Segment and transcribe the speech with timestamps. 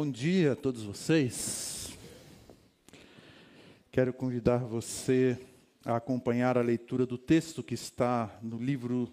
[0.00, 1.98] Bom dia a todos vocês.
[3.90, 5.36] Quero convidar você
[5.84, 9.10] a acompanhar a leitura do texto que está no livro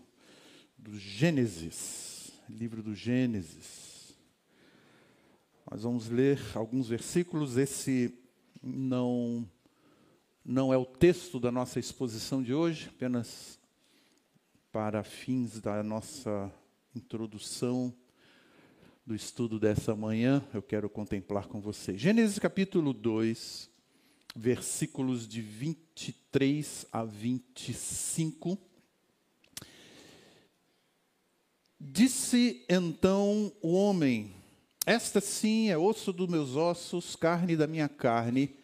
[0.77, 2.31] do Gênesis.
[2.47, 4.15] Livro do Gênesis.
[5.71, 7.57] Nós vamos ler alguns versículos.
[7.57, 8.15] Esse
[8.61, 9.43] não
[10.45, 13.59] não é o texto da nossa exposição de hoje, apenas
[14.71, 16.53] para fins da nossa
[16.95, 17.91] introdução
[19.05, 21.95] do estudo dessa manhã, eu quero contemplar com você.
[21.95, 23.69] Gênesis capítulo 2,
[24.35, 28.57] versículos de 23 a 25.
[31.79, 34.33] Disse então o homem:
[34.87, 38.55] Esta sim é osso dos meus ossos, carne da minha carne.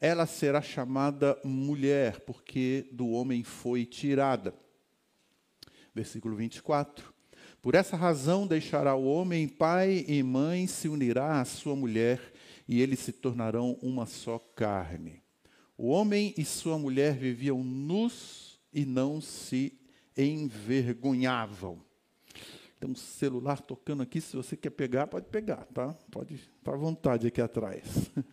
[0.00, 4.54] Ela será chamada mulher, porque do homem foi tirada.
[5.92, 7.19] Versículo 24.
[7.62, 12.32] Por essa razão deixará o homem pai e mãe, se unirá à sua mulher,
[12.66, 15.22] e eles se tornarão uma só carne.
[15.76, 19.78] O homem e sua mulher viviam nus e não se
[20.16, 21.82] envergonhavam.
[22.78, 25.92] Tem um celular tocando aqui, se você quer pegar, pode pegar, tá?
[26.10, 28.10] Pode estar à vontade aqui atrás.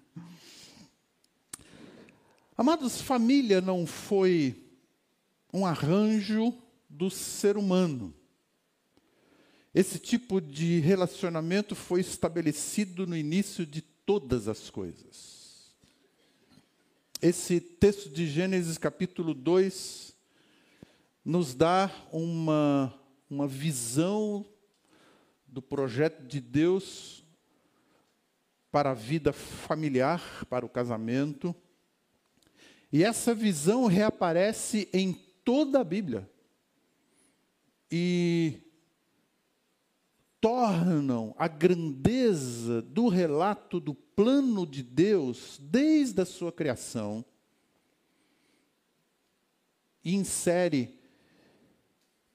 [2.56, 4.56] Amados, família não foi
[5.54, 6.54] um arranjo
[6.90, 8.14] do ser humano.
[9.78, 15.72] Esse tipo de relacionamento foi estabelecido no início de todas as coisas.
[17.22, 20.16] Esse texto de Gênesis capítulo 2
[21.24, 22.92] nos dá uma,
[23.30, 24.44] uma visão
[25.46, 27.24] do projeto de Deus
[28.72, 31.56] para a vida familiar, para o casamento.
[32.92, 35.14] E essa visão reaparece em
[35.46, 36.28] toda a Bíblia.
[37.92, 38.64] E
[40.40, 47.26] tornam a grandeza do relato do plano de Deus desde a sua criação
[50.04, 51.00] e insere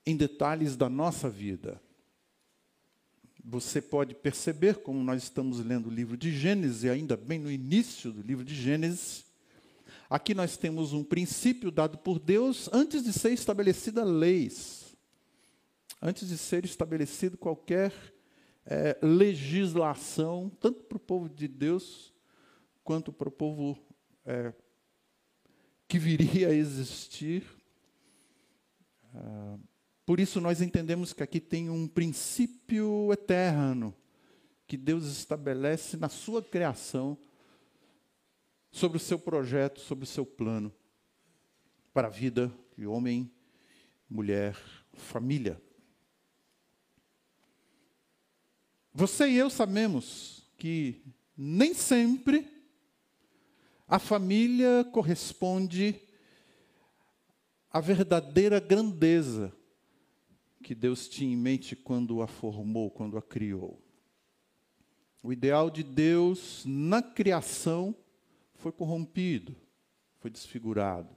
[0.05, 1.81] em detalhes da nossa vida.
[3.45, 8.13] Você pode perceber, como nós estamos lendo o livro de Gênesis, ainda bem no início
[8.13, 9.25] do livro de Gênesis,
[10.09, 14.82] aqui nós temos um princípio dado por Deus antes de ser estabelecida leis
[16.03, 17.93] antes de ser estabelecido qualquer
[18.67, 22.13] é, legislação, tanto para o povo de Deus,
[22.83, 23.79] quanto para o povo
[24.27, 24.53] é,
[25.87, 27.45] que viria a existir.
[29.15, 29.57] Ah,
[30.05, 33.95] por isso, nós entendemos que aqui tem um princípio eterno
[34.67, 37.17] que Deus estabelece na sua criação
[38.73, 40.75] sobre o seu projeto, sobre o seu plano
[41.93, 43.31] para a vida de homem,
[44.09, 44.57] mulher,
[44.95, 45.61] família.
[49.03, 51.03] Você e eu sabemos que
[51.37, 52.49] nem sempre
[53.89, 56.01] a família corresponde
[57.69, 59.53] à verdadeira grandeza
[60.63, 63.83] que Deus tinha em mente quando a formou, quando a criou.
[65.21, 67.97] O ideal de Deus na criação
[68.55, 69.57] foi corrompido,
[70.21, 71.11] foi desfigurado.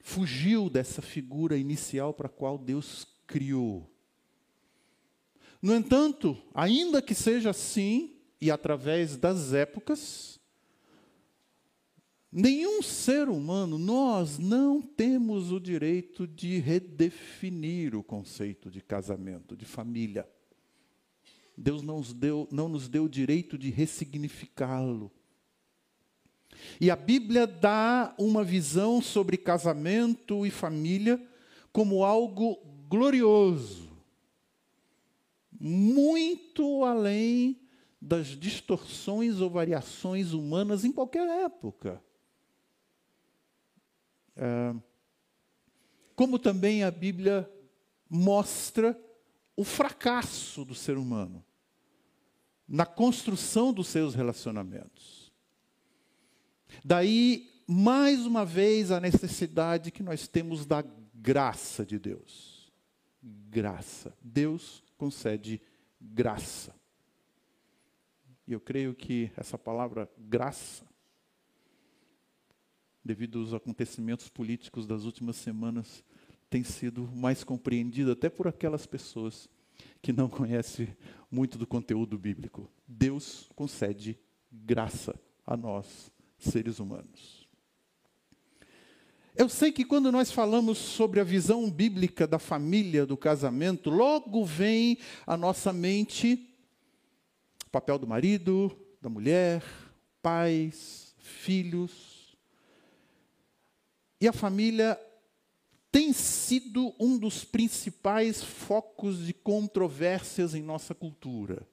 [0.00, 3.88] Fugiu dessa figura inicial para a qual Deus criou.
[5.62, 10.40] No entanto, ainda que seja assim, e através das épocas,
[12.32, 19.66] nenhum ser humano, nós não temos o direito de redefinir o conceito de casamento, de
[19.66, 20.26] família.
[21.54, 25.12] Deus não nos deu, não nos deu o direito de ressignificá-lo.
[26.80, 31.22] E a Bíblia dá uma visão sobre casamento e família
[31.70, 32.56] como algo
[32.88, 33.89] glorioso
[35.60, 37.60] muito além
[38.00, 42.02] das distorções ou variações humanas em qualquer época.
[44.34, 44.74] É,
[46.16, 47.50] como também a Bíblia
[48.08, 48.98] mostra
[49.54, 51.44] o fracasso do ser humano
[52.66, 55.30] na construção dos seus relacionamentos.
[56.82, 60.82] Daí, mais uma vez, a necessidade que nós temos da
[61.12, 62.72] graça de Deus.
[63.22, 64.16] Graça.
[64.22, 65.62] Deus concede
[65.98, 66.74] graça.
[68.46, 70.86] E eu creio que essa palavra graça,
[73.02, 76.04] devido aos acontecimentos políticos das últimas semanas,
[76.50, 79.48] tem sido mais compreendida até por aquelas pessoas
[80.02, 80.94] que não conhecem
[81.30, 82.70] muito do conteúdo bíblico.
[82.86, 84.20] Deus concede
[84.52, 87.39] graça a nós, seres humanos.
[89.36, 94.44] Eu sei que quando nós falamos sobre a visão bíblica da família, do casamento, logo
[94.44, 96.48] vem à nossa mente
[97.66, 99.62] o papel do marido, da mulher,
[100.20, 102.36] pais, filhos.
[104.20, 105.00] E a família
[105.92, 111.66] tem sido um dos principais focos de controvérsias em nossa cultura.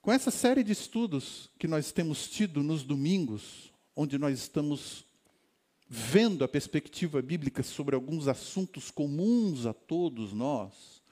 [0.00, 3.69] Com essa série de estudos que nós temos tido nos domingos,
[4.00, 5.04] onde nós estamos
[5.86, 11.02] vendo a perspectiva bíblica sobre alguns assuntos comuns a todos nós,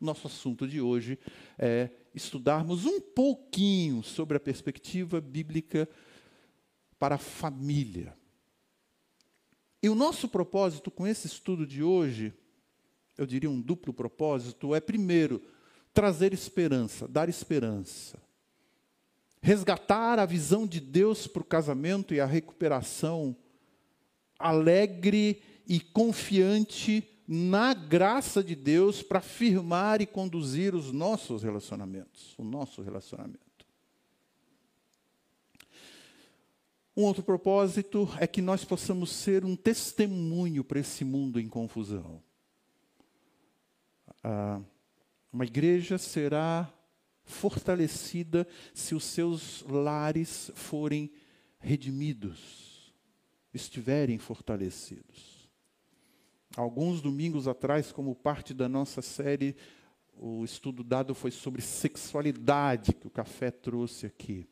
[0.00, 1.20] nosso assunto de hoje
[1.56, 5.88] é estudarmos um pouquinho sobre a perspectiva bíblica
[6.98, 8.12] para a família.
[9.80, 12.34] E o nosso propósito com esse estudo de hoje,
[13.16, 15.40] eu diria um duplo propósito, é primeiro
[15.94, 18.20] trazer esperança, dar esperança
[19.42, 23.36] resgatar a visão de Deus para o casamento e a recuperação,
[24.38, 32.44] alegre e confiante na graça de Deus para firmar e conduzir os nossos relacionamentos, o
[32.44, 33.40] nosso relacionamento.
[36.96, 42.22] Um outro propósito é que nós possamos ser um testemunho para esse mundo em confusão.
[44.22, 44.60] Ah,
[45.32, 46.70] uma igreja será
[47.24, 51.10] fortalecida se os seus lares forem
[51.58, 52.92] redimidos,
[53.54, 55.48] estiverem fortalecidos.
[56.56, 59.56] Alguns domingos atrás, como parte da nossa série,
[60.14, 64.46] o estudo dado foi sobre sexualidade, que o café trouxe aqui.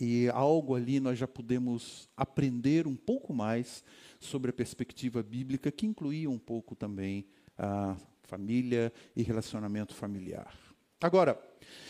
[0.00, 3.82] E algo ali nós já pudemos aprender um pouco mais
[4.20, 7.26] sobre a perspectiva bíblica, que incluía um pouco também
[7.56, 10.67] a família e relacionamento familiar.
[11.00, 11.40] Agora,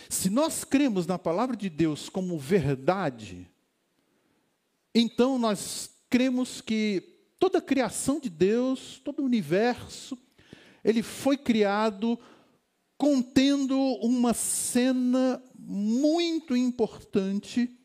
[0.09, 3.51] se nós cremos na palavra de Deus como verdade,
[4.95, 10.19] então nós cremos que toda a criação de Deus, todo o universo,
[10.85, 12.19] ele foi criado
[12.97, 17.79] contendo uma cena muito importante,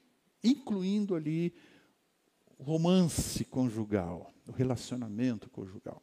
[0.43, 1.53] incluindo ali
[2.57, 6.01] o romance conjugal, o relacionamento conjugal.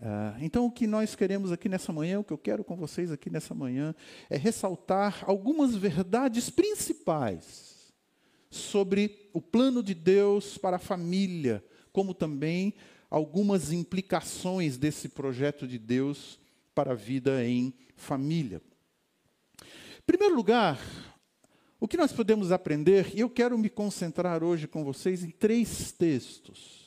[0.00, 3.12] Uh, então, o que nós queremos aqui nessa manhã, o que eu quero com vocês
[3.12, 3.94] aqui nessa manhã,
[4.30, 7.92] é ressaltar algumas verdades principais
[8.48, 11.62] sobre o plano de Deus para a família,
[11.92, 12.74] como também
[13.10, 16.40] algumas implicações desse projeto de Deus
[16.74, 18.62] para a vida em família.
[19.62, 20.80] Em primeiro lugar,
[21.78, 25.92] o que nós podemos aprender, e eu quero me concentrar hoje com vocês em três
[25.92, 26.79] textos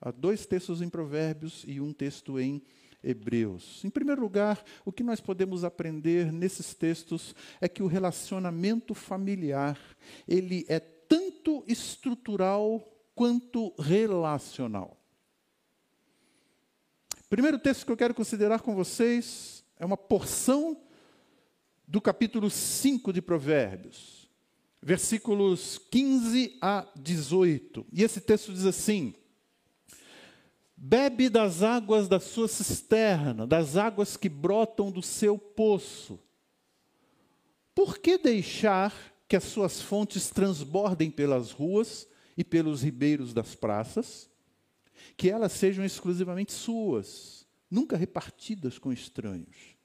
[0.00, 2.62] Há dois textos em Provérbios e um texto em
[3.02, 3.84] Hebreus.
[3.84, 9.78] Em primeiro lugar, o que nós podemos aprender nesses textos é que o relacionamento familiar,
[10.26, 12.80] ele é tanto estrutural
[13.14, 15.00] quanto relacional.
[17.28, 20.80] Primeiro texto que eu quero considerar com vocês é uma porção
[21.86, 24.28] do capítulo 5 de Provérbios,
[24.82, 27.86] versículos 15 a 18.
[27.92, 29.14] E esse texto diz assim:
[30.76, 36.20] Bebe das águas da sua cisterna, das águas que brotam do seu poço.
[37.74, 38.94] Por que deixar
[39.26, 42.06] que as suas fontes transbordem pelas ruas
[42.36, 44.30] e pelos ribeiros das praças?
[45.16, 49.76] Que elas sejam exclusivamente suas, nunca repartidas com estranhos.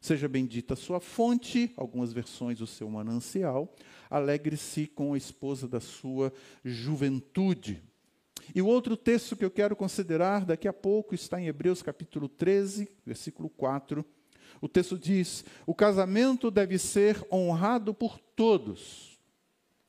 [0.00, 3.74] Seja bendita a sua fonte, algumas versões o seu manancial,
[4.08, 6.32] alegre-se com a esposa da sua
[6.64, 7.82] juventude.
[8.54, 12.28] E o outro texto que eu quero considerar daqui a pouco está em Hebreus capítulo
[12.28, 14.04] 13, versículo 4.
[14.60, 19.20] O texto diz: O casamento deve ser honrado por todos,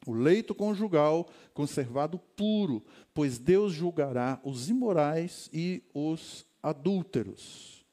[0.06, 7.84] o leito conjugal conservado puro, pois Deus julgará os imorais e os adúlteros.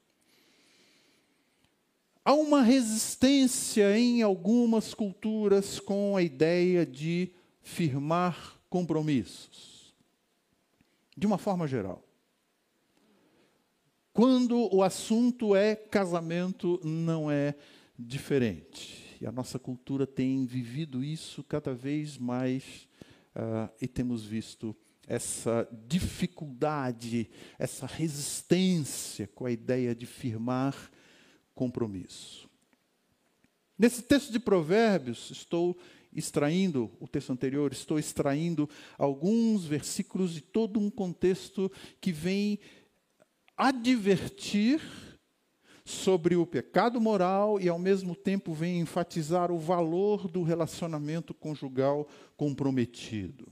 [2.23, 7.31] Há uma resistência em algumas culturas com a ideia de
[7.63, 9.78] firmar compromissos
[11.19, 12.01] de uma forma geral.
[14.13, 17.53] Quando o assunto é casamento, não é
[17.97, 19.17] diferente.
[19.19, 22.87] E a nossa cultura tem vivido isso cada vez mais
[23.35, 24.73] uh, e temos visto
[25.05, 30.89] essa dificuldade, essa resistência com a ideia de firmar
[31.53, 32.49] compromisso.
[33.77, 35.77] Nesse texto de Provérbios, estou
[36.13, 42.59] extraindo o texto anterior, estou extraindo alguns versículos de todo um contexto que vem
[43.55, 44.81] advertir
[45.85, 52.07] sobre o pecado moral e, ao mesmo tempo, vem enfatizar o valor do relacionamento conjugal
[52.37, 53.51] comprometido.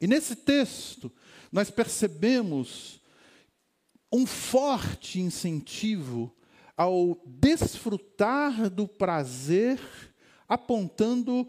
[0.00, 1.12] E nesse texto,
[1.52, 3.00] nós percebemos
[4.12, 6.34] um forte incentivo
[6.76, 9.78] ao desfrutar do prazer,
[10.48, 11.46] apontando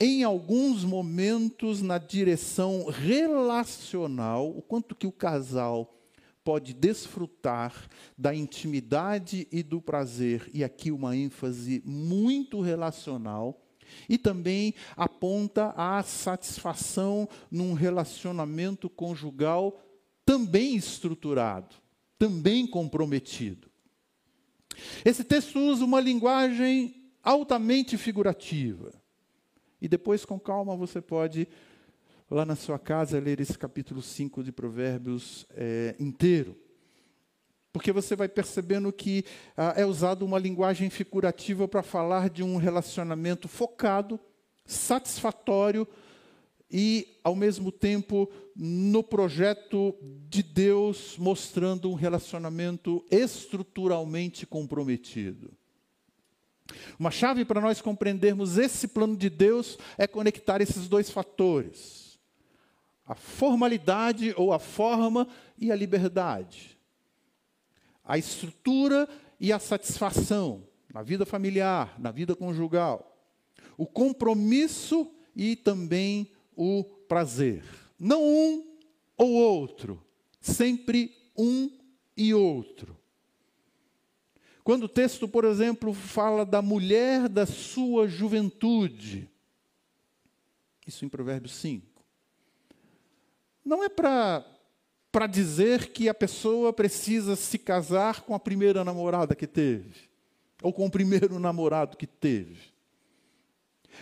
[0.00, 5.94] em alguns momentos na direção relacional, o quanto que o casal
[6.44, 13.60] pode desfrutar da intimidade e do prazer, e aqui uma ênfase muito relacional,
[14.08, 19.78] e também aponta à satisfação num relacionamento conjugal
[20.24, 21.74] também estruturado,
[22.18, 23.68] também comprometido.
[25.04, 26.97] Esse texto usa uma linguagem
[27.28, 28.90] altamente figurativa.
[29.82, 31.46] E depois, com calma, você pode
[32.30, 36.56] lá na sua casa ler esse capítulo 5 de Provérbios é, inteiro.
[37.70, 42.56] Porque você vai percebendo que ah, é usado uma linguagem figurativa para falar de um
[42.56, 44.18] relacionamento focado,
[44.64, 45.86] satisfatório
[46.70, 49.94] e, ao mesmo tempo, no projeto
[50.30, 55.57] de Deus, mostrando um relacionamento estruturalmente comprometido.
[56.98, 62.08] Uma chave para nós compreendermos esse plano de Deus é conectar esses dois fatores
[63.08, 65.26] a formalidade ou a forma
[65.58, 66.78] e a liberdade.
[68.04, 69.08] A estrutura
[69.40, 73.16] e a satisfação na vida familiar, na vida conjugal.
[73.78, 77.64] O compromisso e também o prazer.
[77.98, 78.76] Não um
[79.16, 80.04] ou outro,
[80.38, 81.70] sempre um
[82.14, 82.97] e outro.
[84.68, 89.26] Quando o texto, por exemplo, fala da mulher da sua juventude,
[90.86, 91.86] isso em Provérbios 5,
[93.64, 99.46] não é para dizer que a pessoa precisa se casar com a primeira namorada que
[99.46, 100.10] teve,
[100.62, 102.58] ou com o primeiro namorado que teve.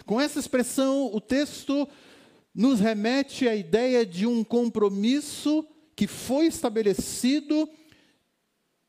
[0.05, 1.89] Com essa expressão, o texto
[2.53, 7.71] nos remete à ideia de um compromisso que foi estabelecido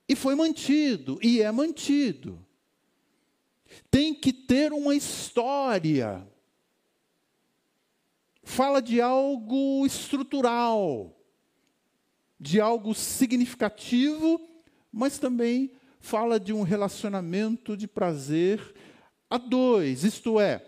[0.07, 2.45] e foi mantido, e é mantido.
[3.91, 6.25] Tem que ter uma história.
[8.43, 11.13] Fala de algo estrutural,
[12.39, 14.39] de algo significativo,
[14.91, 18.73] mas também fala de um relacionamento de prazer
[19.29, 20.63] a dois, isto é,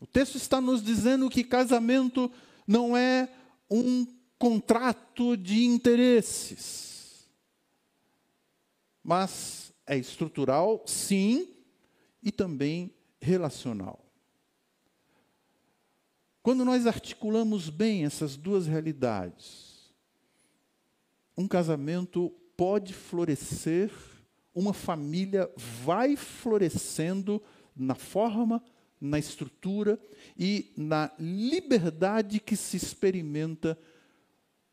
[0.00, 2.30] o texto está nos dizendo que casamento
[2.66, 3.28] não é
[3.70, 4.06] um
[4.38, 6.87] contrato de interesses,
[9.08, 11.56] mas é estrutural, sim,
[12.22, 14.04] e também relacional.
[16.42, 19.94] Quando nós articulamos bem essas duas realidades,
[21.34, 23.90] um casamento pode florescer,
[24.54, 27.42] uma família vai florescendo
[27.74, 28.62] na forma,
[29.00, 29.98] na estrutura
[30.36, 33.78] e na liberdade que se experimenta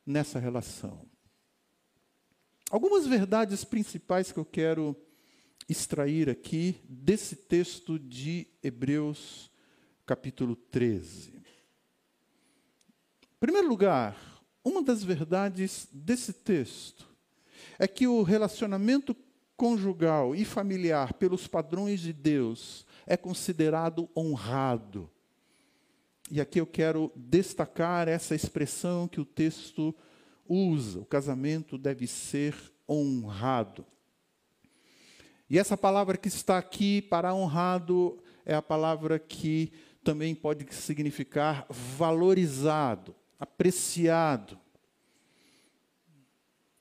[0.06, 1.15] nessa relação.
[2.72, 4.96] Algumas verdades principais que eu quero
[5.70, 9.52] extrair aqui desse texto de Hebreus,
[10.04, 11.36] capítulo 13.
[11.36, 17.08] Em primeiro lugar, uma das verdades desse texto
[17.78, 19.16] é que o relacionamento
[19.56, 25.10] conjugal e familiar, pelos padrões de Deus, é considerado honrado.
[26.32, 29.96] E aqui eu quero destacar essa expressão que o texto
[30.48, 32.56] usa: o casamento deve ser
[32.88, 33.86] honrado.
[35.50, 39.72] E essa palavra que está aqui para honrado é a palavra que
[40.04, 44.60] também pode significar valorizado apreciado.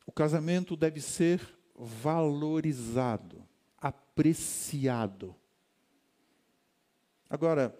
[0.07, 1.41] O casamento deve ser
[1.75, 3.47] valorizado,
[3.79, 5.35] apreciado.
[7.29, 7.77] Agora,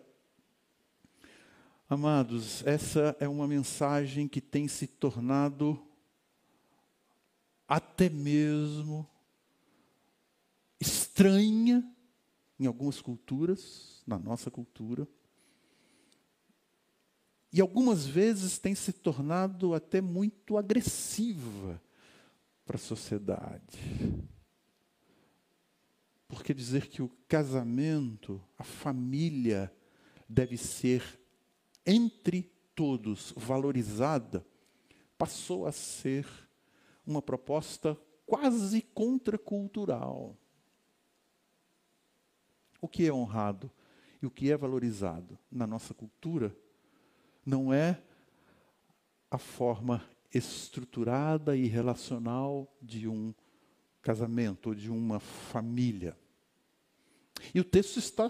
[1.89, 5.81] amados, essa é uma mensagem que tem se tornado
[7.67, 9.09] até mesmo
[10.81, 11.85] estranha
[12.59, 15.09] em algumas culturas, na nossa cultura
[17.55, 21.81] e algumas vezes tem se tornado até muito agressiva
[22.67, 23.79] para a sociedade.
[26.27, 29.73] Porque dizer que o casamento, a família,
[30.29, 31.21] deve ser
[31.87, 34.45] entre todos valorizada,
[35.17, 36.27] passou a ser
[37.07, 40.37] uma proposta quase contracultural.
[42.81, 43.71] O que é honrado
[44.23, 46.55] e o que é valorizado na nossa cultura
[47.45, 48.01] não é
[49.31, 53.35] a forma estruturada e relacional de um
[54.03, 56.17] casamento, ou de uma família.
[57.55, 58.29] E o texto está,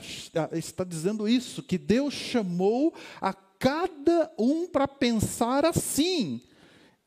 [0.52, 3.32] está dizendo isso, que Deus chamou a
[3.64, 6.42] cada um para pensar assim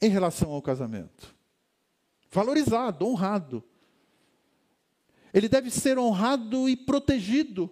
[0.01, 1.35] em relação ao casamento.
[2.31, 3.63] Valorizado, honrado.
[5.31, 7.69] ele deve ser honrado e protegido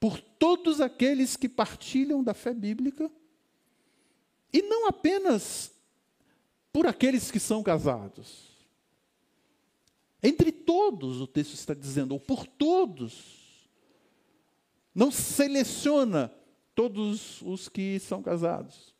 [0.00, 3.08] por todos aqueles que partilham da fé bíblica,
[4.52, 5.70] e não apenas
[6.72, 8.56] por aqueles que são casados.
[10.20, 13.68] Entre todos, o texto está dizendo, ou por todos.
[14.92, 16.32] Não seleciona
[16.76, 18.94] todos os que são casados,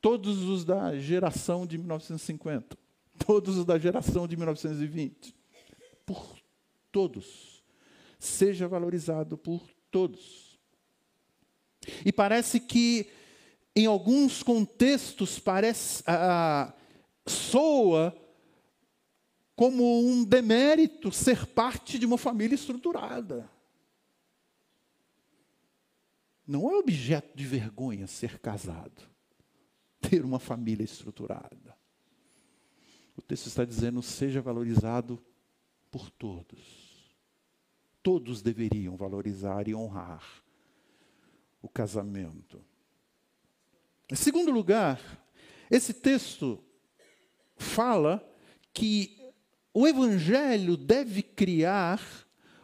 [0.00, 2.76] todos os da geração de 1950,
[3.24, 5.34] todos os da geração de 1920.
[6.04, 6.36] Por
[6.90, 7.62] todos.
[8.18, 10.58] Seja valorizado por todos.
[12.04, 13.08] E parece que,
[13.76, 16.74] em alguns contextos, parece, ah,
[17.26, 18.14] soa
[19.54, 23.48] como um demérito ser parte de uma família estruturada.
[26.46, 29.02] Não é objeto de vergonha ser casado,
[30.00, 31.76] ter uma família estruturada.
[33.16, 35.22] O texto está dizendo: seja valorizado
[35.90, 36.84] por todos.
[38.02, 40.44] Todos deveriam valorizar e honrar
[41.62, 42.62] o casamento.
[44.10, 45.00] Em segundo lugar,
[45.70, 46.62] esse texto
[47.56, 48.22] fala
[48.74, 49.32] que
[49.72, 52.00] o Evangelho deve criar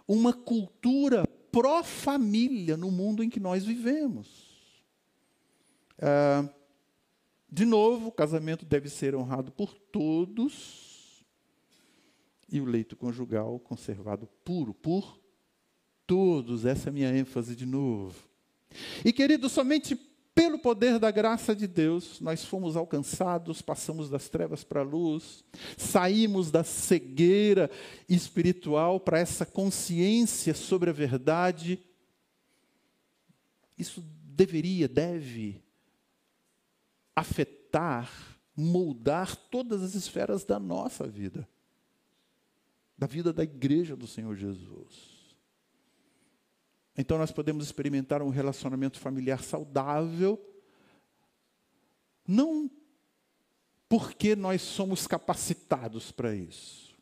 [0.06, 4.50] uma cultura pró-família no mundo em que nós vivemos.
[5.98, 6.48] Ah,
[7.50, 11.24] de novo, o casamento deve ser honrado por todos
[12.50, 15.20] e o leito conjugal conservado puro por
[16.06, 16.64] todos.
[16.64, 18.16] Essa é a minha ênfase de novo.
[19.04, 19.96] E querido, somente
[20.50, 25.44] pelo poder da graça de Deus, nós fomos alcançados, passamos das trevas para a luz,
[25.76, 27.70] saímos da cegueira
[28.08, 31.78] espiritual para essa consciência sobre a verdade.
[33.78, 35.62] Isso deveria, deve
[37.14, 38.10] afetar,
[38.56, 41.48] moldar todas as esferas da nossa vida,
[42.98, 45.19] da vida da igreja do Senhor Jesus.
[46.96, 50.38] Então nós podemos experimentar um relacionamento familiar saudável,
[52.26, 52.70] não
[53.88, 56.96] porque nós somos capacitados para isso.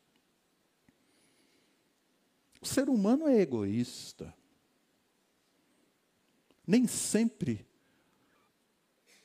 [2.61, 4.35] O ser humano é egoísta.
[6.67, 7.67] Nem sempre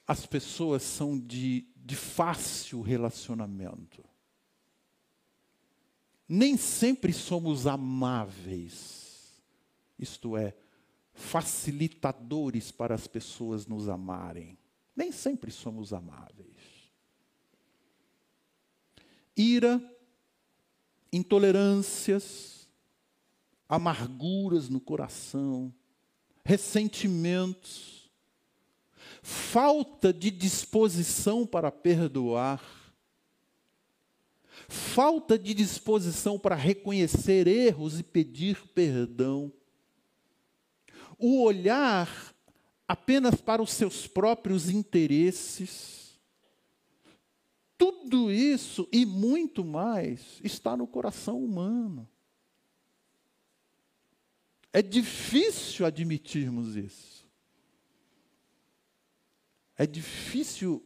[0.05, 4.03] as pessoas são de, de fácil relacionamento.
[6.27, 9.02] Nem sempre somos amáveis.
[10.03, 10.53] Isto é,
[11.13, 14.57] facilitadores para as pessoas nos amarem.
[14.95, 16.91] Nem sempre somos amáveis.
[19.35, 19.81] Ira,
[21.11, 22.67] intolerâncias,
[23.67, 25.73] amarguras no coração,
[26.45, 28.11] ressentimentos,
[29.21, 32.61] falta de disposição para perdoar,
[34.67, 39.51] falta de disposição para reconhecer erros e pedir perdão
[41.25, 42.35] o olhar
[42.85, 46.19] apenas para os seus próprios interesses.
[47.77, 52.09] Tudo isso e muito mais está no coração humano.
[54.73, 57.25] É difícil admitirmos isso.
[59.77, 60.85] É difícil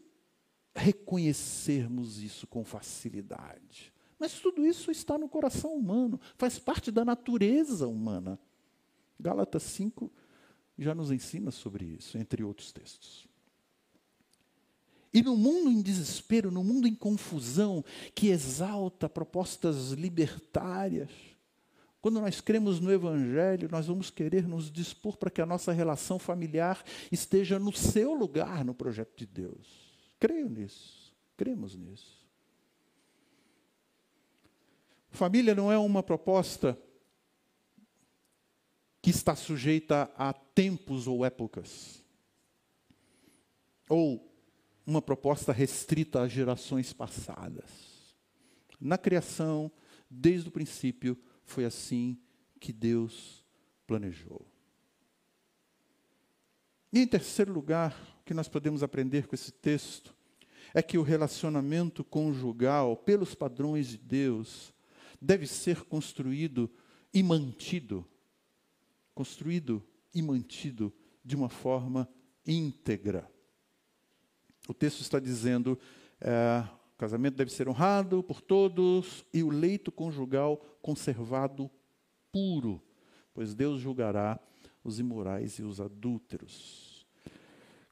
[0.76, 3.91] reconhecermos isso com facilidade.
[4.19, 8.39] Mas tudo isso está no coração humano, faz parte da natureza humana.
[9.19, 10.12] Gálatas 5
[10.78, 13.28] já nos ensina sobre isso, entre outros textos.
[15.13, 21.10] E no mundo em desespero, no mundo em confusão, que exalta propostas libertárias,
[22.00, 26.20] quando nós cremos no Evangelho, nós vamos querer nos dispor para que a nossa relação
[26.20, 29.68] familiar esteja no seu lugar no projeto de Deus.
[30.20, 32.26] Creio nisso, cremos nisso.
[35.10, 36.78] Família não é uma proposta
[39.02, 42.04] que está sujeita a tempos ou épocas.
[43.88, 44.28] Ou
[44.88, 47.70] uma proposta restrita às gerações passadas.
[48.82, 49.72] Na criação,
[50.10, 52.20] desde o princípio, foi assim
[52.60, 53.46] que Deus
[53.86, 54.48] planejou.
[56.91, 60.15] E em terceiro lugar, o que nós podemos aprender com esse texto
[60.74, 64.74] é que o relacionamento conjugal, pelos padrões de Deus,
[65.22, 66.67] deve ser construído
[67.13, 68.04] e mantido
[69.17, 69.84] construído
[70.17, 70.91] e mantido
[71.23, 72.10] de uma forma
[72.45, 73.30] íntegra.
[74.67, 75.77] O texto está dizendo:
[76.19, 76.63] é,
[76.95, 81.69] o casamento deve ser honrado por todos e o leito conjugal conservado
[82.32, 82.82] puro,
[83.32, 84.39] pois Deus julgará
[84.84, 87.06] os imorais e os adúlteros.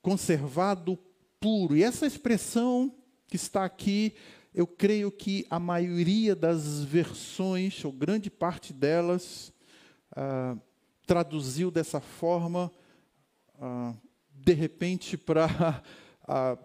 [0.01, 0.97] Conservado
[1.39, 1.77] puro.
[1.77, 2.95] E essa expressão
[3.27, 4.15] que está aqui
[4.51, 9.51] eu creio que a maioria das versões, ou grande parte delas,
[10.15, 10.55] ah,
[11.06, 12.72] traduziu dessa forma,
[13.60, 13.94] ah,
[14.34, 15.48] de repente, para
[16.28, 16.58] ah,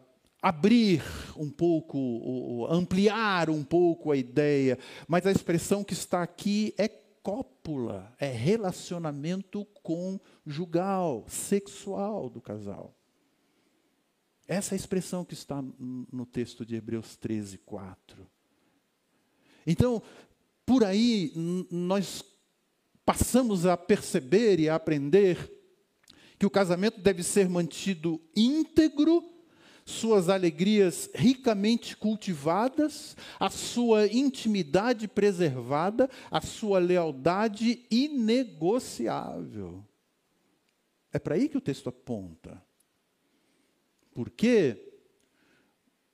[0.43, 1.03] abrir
[1.37, 6.89] um pouco, ou, ampliar um pouco a ideia, mas a expressão que está aqui é
[7.23, 12.95] cópula, é relacionamento conjugal, sexual do casal.
[14.49, 18.27] Essa é a expressão que está no texto de Hebreus 13, 4.
[19.67, 20.03] Então,
[20.67, 21.33] por aí,
[21.71, 22.25] nós
[23.11, 25.53] passamos a perceber e a aprender
[26.39, 29.29] que o casamento deve ser mantido íntegro,
[29.85, 39.85] suas alegrias ricamente cultivadas, a sua intimidade preservada, a sua lealdade inegociável.
[41.13, 42.63] É para aí que o texto aponta.
[44.15, 45.03] Porque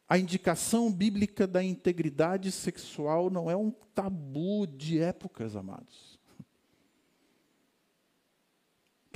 [0.09, 6.16] a indicação bíblica da integridade sexual não é um tabu de épocas, amados.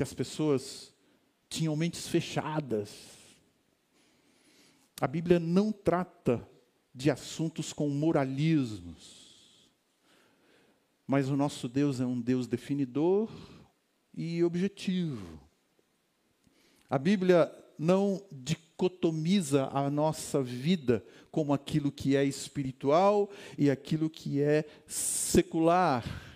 [0.00, 0.94] Que as pessoas
[1.46, 2.88] tinham mentes fechadas.
[4.98, 6.48] A Bíblia não trata
[6.94, 9.68] de assuntos com moralismos.
[11.06, 13.30] Mas o nosso Deus é um Deus definidor
[14.14, 15.38] e objetivo.
[16.88, 24.40] A Bíblia não dicotomiza a nossa vida como aquilo que é espiritual e aquilo que
[24.40, 26.29] é secular.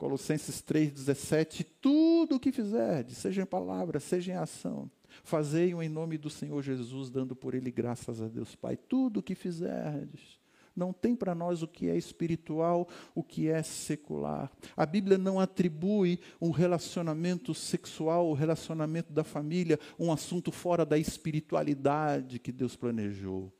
[0.00, 4.90] Colossenses 3,17: Tudo o que fizerdes, seja em palavra, seja em ação,
[5.22, 8.78] fazei-o em nome do Senhor Jesus, dando por ele graças a Deus Pai.
[8.78, 10.40] Tudo o que fizerdes
[10.74, 14.50] não tem para nós o que é espiritual, o que é secular.
[14.74, 20.96] A Bíblia não atribui um relacionamento sexual, o relacionamento da família, um assunto fora da
[20.96, 23.52] espiritualidade que Deus planejou.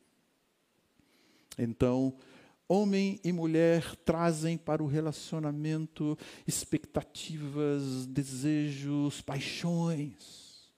[1.59, 2.15] Então,
[2.73, 10.71] homem e mulher trazem para o relacionamento expectativas, desejos, paixões.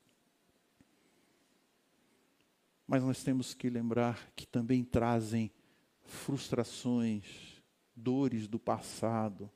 [2.86, 5.52] Mas nós temos que lembrar que também trazem
[6.02, 7.62] frustrações,
[7.94, 9.50] dores do passado,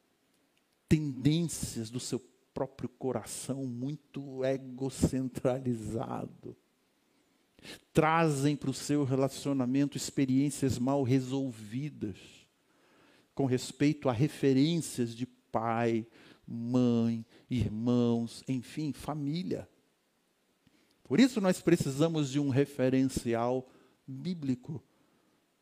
[0.87, 2.21] tendências do seu
[2.53, 6.55] próprio coração muito egocentralizado.
[7.93, 12.17] Trazem para o seu relacionamento experiências mal resolvidas,
[13.35, 16.07] com respeito a referências de pai,
[16.47, 19.69] mãe, irmãos, enfim, família.
[21.03, 23.69] Por isso nós precisamos de um referencial
[24.07, 24.83] bíblico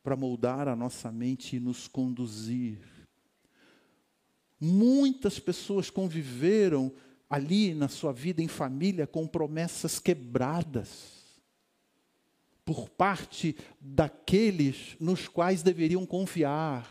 [0.03, 2.79] para moldar a nossa mente e nos conduzir.
[4.59, 6.93] Muitas pessoas conviveram
[7.29, 11.24] ali na sua vida em família com promessas quebradas
[12.65, 16.89] por parte daqueles nos quais deveriam confiar.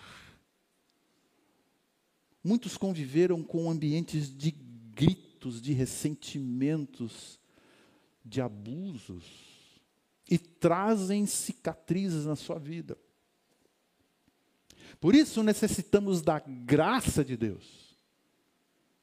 [2.43, 7.41] Muitos conviveram com ambientes de gritos, de ressentimentos,
[8.25, 9.25] de abusos
[10.31, 12.97] e trazem cicatrizes na sua vida.
[15.01, 17.99] Por isso necessitamos da graça de Deus,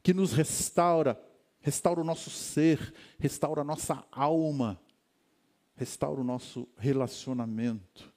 [0.01, 1.21] que nos restaura,
[1.60, 4.81] restaura o nosso ser, restaura a nossa alma,
[5.81, 8.13] restaura o nosso relacionamento.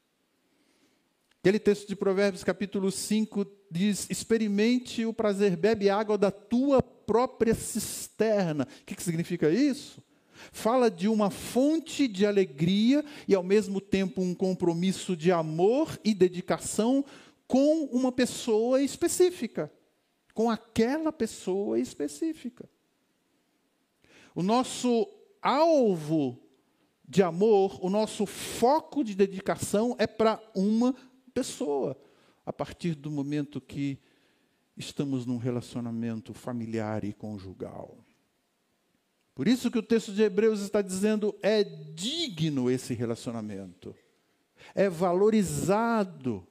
[1.38, 7.54] Aquele texto de Provérbios, capítulo 5, diz: experimente o prazer, bebe água da tua própria
[7.54, 8.68] cisterna.
[8.82, 10.02] O que, que significa isso?
[10.52, 16.12] Fala de uma fonte de alegria e, ao mesmo tempo, um compromisso de amor e
[16.12, 17.02] dedicação
[17.46, 19.72] com uma pessoa específica,
[20.34, 22.68] com aquela pessoa específica.
[24.34, 25.08] O nosso
[25.40, 26.43] alvo
[27.06, 30.94] de amor, o nosso foco de dedicação é para uma
[31.32, 31.96] pessoa,
[32.46, 33.98] a partir do momento que
[34.76, 37.98] estamos num relacionamento familiar e conjugal.
[39.34, 43.94] Por isso que o texto de Hebreus está dizendo é digno esse relacionamento.
[44.74, 46.46] É valorizado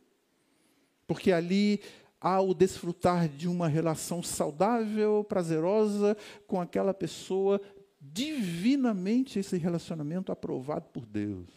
[1.07, 1.81] porque ali
[2.19, 6.15] há o desfrutar de uma relação saudável, prazerosa
[6.47, 7.59] com aquela pessoa,
[8.11, 11.47] divinamente esse relacionamento aprovado por Deus.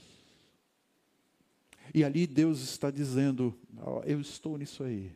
[1.93, 5.11] E ali Deus está dizendo: oh, Eu estou nisso aí.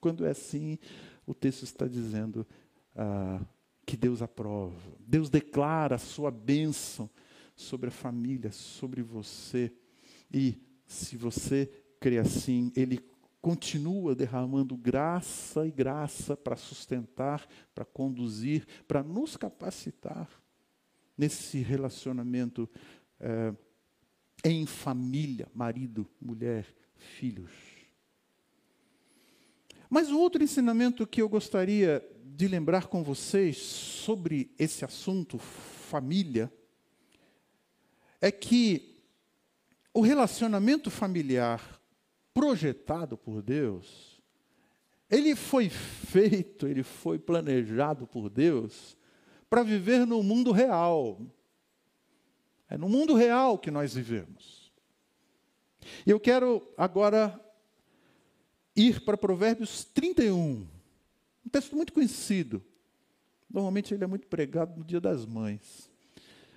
[0.00, 0.78] Quando é assim,
[1.26, 2.46] o texto está dizendo
[2.94, 3.40] ah,
[3.86, 4.76] que Deus aprova.
[5.00, 7.08] Deus declara a sua bênção
[7.56, 9.72] sobre a família, sobre você.
[10.32, 13.00] E se você crê assim, Ele
[13.48, 20.28] continua derramando graça e graça para sustentar, para conduzir, para nos capacitar
[21.16, 22.68] nesse relacionamento
[23.18, 23.54] é,
[24.44, 27.50] em família, marido, mulher, filhos.
[29.88, 36.52] Mas o outro ensinamento que eu gostaria de lembrar com vocês sobre esse assunto, família,
[38.20, 39.02] é que
[39.94, 41.77] o relacionamento familiar
[42.38, 44.22] projetado por Deus,
[45.10, 48.96] ele foi feito, ele foi planejado por Deus
[49.50, 51.20] para viver no mundo real.
[52.70, 54.72] É no mundo real que nós vivemos.
[56.06, 57.44] E eu quero agora
[58.76, 60.64] ir para Provérbios 31,
[61.44, 62.62] um texto muito conhecido.
[63.50, 65.90] Normalmente ele é muito pregado no Dia das Mães.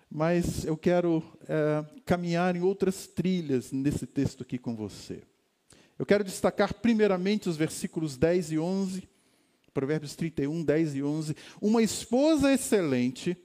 [0.08, 5.24] Mas eu quero é, caminhar em outras trilhas nesse texto aqui com você.
[6.02, 9.08] Eu quero destacar primeiramente os versículos 10 e 11,
[9.72, 11.36] Provérbios 31, 10 e 11.
[11.62, 13.38] Uma esposa excelente,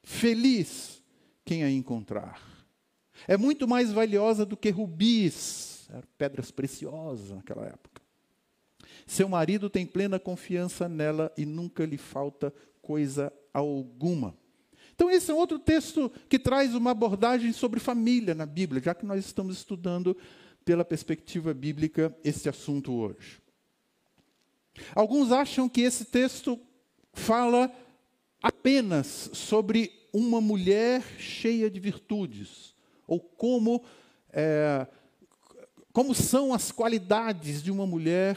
[0.00, 1.02] feliz
[1.44, 2.40] quem a encontrar.
[3.26, 8.00] É muito mais valiosa do que rubis, pedras preciosas naquela época.
[9.04, 14.36] Seu marido tem plena confiança nela e nunca lhe falta coisa alguma.
[14.94, 19.04] Então, esse é outro texto que traz uma abordagem sobre família na Bíblia, já que
[19.04, 20.16] nós estamos estudando
[20.66, 23.40] pela perspectiva bíblica esse assunto hoje.
[24.96, 26.60] Alguns acham que esse texto
[27.12, 27.72] fala
[28.42, 32.74] apenas sobre uma mulher cheia de virtudes,
[33.06, 33.84] ou como,
[34.32, 34.88] é,
[35.92, 38.36] como são as qualidades de uma mulher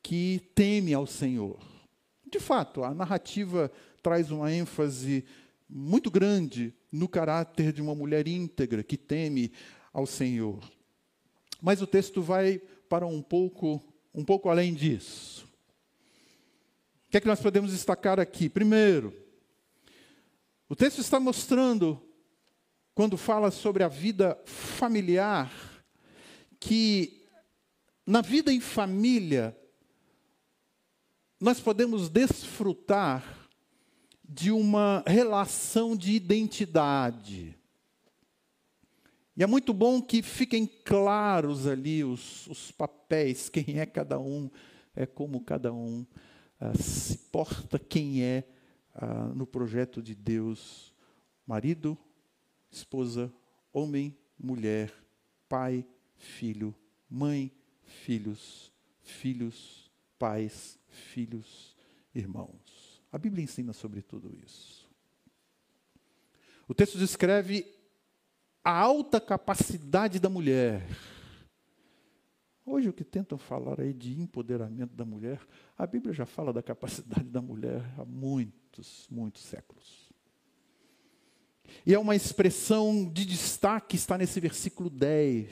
[0.00, 1.58] que teme ao Senhor.
[2.30, 5.24] De fato, a narrativa traz uma ênfase
[5.68, 9.52] muito grande no caráter de uma mulher íntegra que teme
[9.92, 10.60] ao Senhor.
[11.66, 13.82] Mas o texto vai para um pouco,
[14.14, 15.44] um pouco além disso.
[17.08, 18.48] O que é que nós podemos destacar aqui?
[18.48, 19.12] Primeiro,
[20.68, 22.00] o texto está mostrando,
[22.94, 25.52] quando fala sobre a vida familiar,
[26.60, 27.26] que
[28.06, 29.58] na vida em família,
[31.40, 33.48] nós podemos desfrutar
[34.22, 37.55] de uma relação de identidade.
[39.36, 44.50] E é muito bom que fiquem claros ali os, os papéis, quem é cada um,
[44.94, 46.06] é como cada um
[46.60, 48.44] uh, se porta, quem é
[48.98, 50.94] ah, no projeto de Deus:
[51.46, 51.98] marido,
[52.70, 53.30] esposa,
[53.70, 54.90] homem, mulher,
[55.46, 56.74] pai, filho,
[57.10, 57.52] mãe,
[57.84, 58.72] filhos,
[59.02, 61.76] filhos, pais, filhos,
[62.14, 63.02] irmãos.
[63.12, 64.88] A Bíblia ensina sobre tudo isso.
[66.66, 67.75] O texto descreve
[68.66, 70.82] a alta capacidade da mulher.
[72.64, 75.40] Hoje, o que tentam falar aí de empoderamento da mulher,
[75.78, 80.06] a Bíblia já fala da capacidade da mulher há muito muitos, muitos séculos.
[81.84, 85.50] E é uma expressão de destaque, está nesse versículo 10.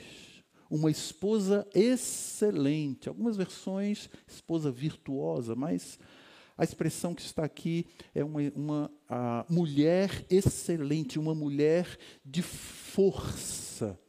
[0.69, 3.09] Uma esposa excelente.
[3.09, 5.99] Algumas versões, esposa virtuosa, mas
[6.57, 13.99] a expressão que está aqui é uma, uma mulher excelente, uma mulher de força.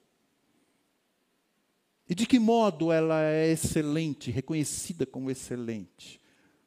[2.08, 6.20] E de que modo ela é excelente, reconhecida como excelente?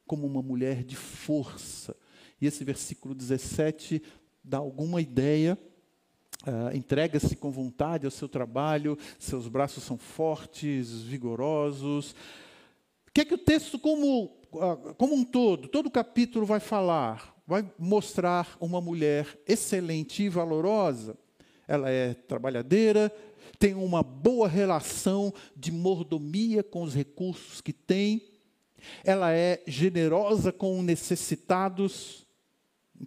[0.06, 1.96] Como uma mulher de força,
[2.40, 4.02] e esse versículo 17
[4.42, 5.58] dá alguma ideia.
[6.42, 12.12] Uh, entrega-se com vontade ao seu trabalho, seus braços são fortes, vigorosos.
[13.06, 14.39] O que é que o texto, como,
[14.96, 17.36] como um todo, todo capítulo vai falar?
[17.46, 21.16] Vai mostrar uma mulher excelente e valorosa.
[21.66, 23.12] Ela é trabalhadeira,
[23.58, 28.22] tem uma boa relação de mordomia com os recursos que tem,
[29.04, 32.26] ela é generosa com necessitados,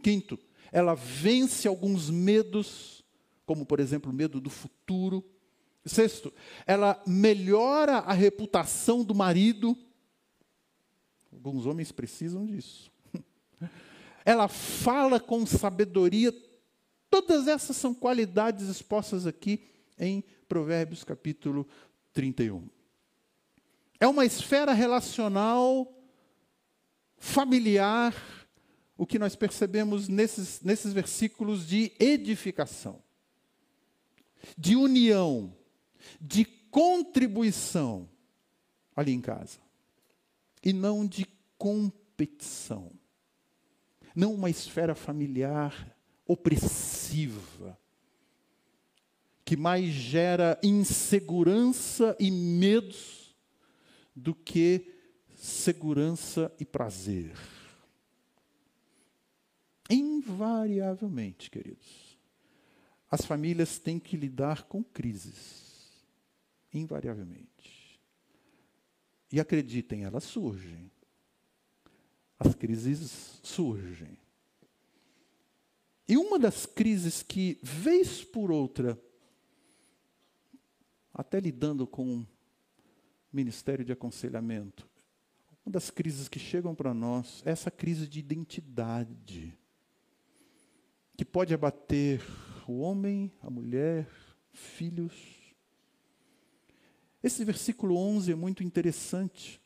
[0.02, 0.40] Quinto,
[0.72, 3.04] ela vence alguns medos,
[3.46, 5.24] como por exemplo o medo do futuro.
[5.86, 6.34] Sexto,
[6.66, 9.78] ela melhora a reputação do marido.
[11.34, 12.92] Alguns homens precisam disso.
[14.26, 16.34] Ela fala com sabedoria.
[17.10, 19.64] Todas essas são qualidades expostas aqui
[19.98, 21.68] em Provérbios capítulo
[22.14, 22.68] 31.
[24.00, 25.92] É uma esfera relacional,
[27.18, 28.14] familiar,
[28.98, 33.02] o que nós percebemos nesses, nesses versículos de edificação,
[34.58, 35.56] de união,
[36.20, 38.10] de contribuição
[38.96, 39.60] ali em casa,
[40.64, 41.26] e não de
[41.58, 42.92] competição.
[44.16, 45.96] Não uma esfera familiar
[46.26, 47.78] opressiva,
[49.44, 53.36] que mais gera insegurança e medos
[54.16, 54.94] do que
[55.36, 57.36] segurança e prazer.
[59.90, 62.18] Invariavelmente, queridos,
[63.12, 65.92] as famílias têm que lidar com crises,
[66.74, 67.53] invariavelmente.
[69.34, 70.92] E acreditem, elas surgem.
[72.38, 74.16] As crises surgem.
[76.08, 78.96] E uma das crises que, vez por outra,
[81.12, 82.24] até lidando com
[83.32, 84.88] ministério de aconselhamento,
[85.66, 89.58] uma das crises que chegam para nós é essa crise de identidade,
[91.18, 92.22] que pode abater
[92.68, 94.08] o homem, a mulher,
[94.52, 95.43] filhos.
[97.24, 99.62] Esse versículo 11 é muito interessante,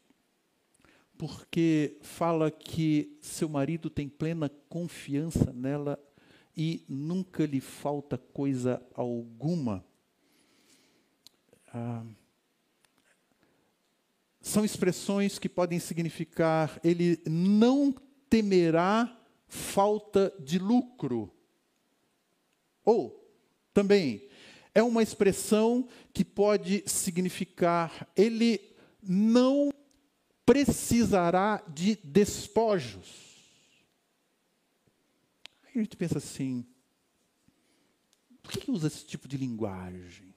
[1.18, 6.00] porque fala que seu marido tem plena confiança nela
[6.56, 9.84] e nunca lhe falta coisa alguma.
[11.74, 12.06] Ah,
[14.40, 17.92] são expressões que podem significar ele não
[18.30, 21.34] temerá falta de lucro.
[22.86, 23.28] Ou,
[23.74, 24.27] também,
[24.78, 28.62] é uma expressão que pode significar ele
[29.02, 29.74] não
[30.46, 33.34] precisará de despojos.
[35.64, 36.64] Aí a gente pensa assim:
[38.44, 40.32] por que usa esse tipo de linguagem?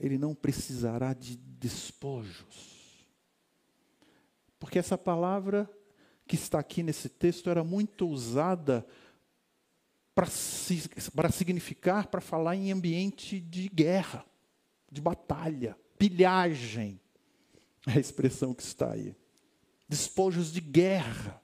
[0.00, 3.04] Ele não precisará de despojos.
[4.58, 5.70] Porque essa palavra
[6.26, 8.86] que está aqui nesse texto era muito usada
[10.16, 14.24] para significar, para falar em ambiente de guerra,
[14.90, 16.98] de batalha, pilhagem.
[17.86, 19.14] É a expressão que está aí.
[19.88, 21.40] Despojos de guerra.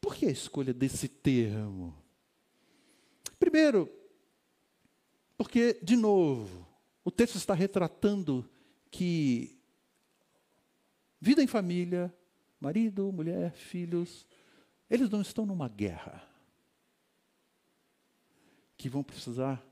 [0.00, 1.92] Por que a escolha desse termo?
[3.40, 3.90] Primeiro,
[5.36, 6.68] porque, de novo,
[7.02, 8.48] o texto está retratando
[8.90, 9.54] que
[11.24, 12.14] Vida em família,
[12.60, 14.26] marido, mulher, filhos,
[14.88, 16.22] eles não estão numa guerra.
[18.76, 19.64] Que vão precisar